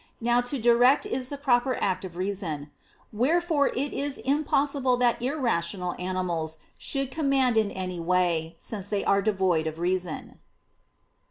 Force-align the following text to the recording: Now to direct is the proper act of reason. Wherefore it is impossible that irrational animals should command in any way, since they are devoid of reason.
Now 0.19 0.41
to 0.41 0.57
direct 0.59 1.05
is 1.05 1.29
the 1.29 1.37
proper 1.37 1.75
act 1.79 2.03
of 2.05 2.15
reason. 2.17 2.71
Wherefore 3.13 3.67
it 3.67 3.93
is 3.93 4.17
impossible 4.17 4.97
that 4.97 5.21
irrational 5.21 5.93
animals 5.99 6.57
should 6.75 7.11
command 7.11 7.55
in 7.55 7.69
any 7.69 7.99
way, 7.99 8.55
since 8.57 8.87
they 8.87 9.05
are 9.05 9.21
devoid 9.21 9.67
of 9.67 9.77
reason. 9.77 10.39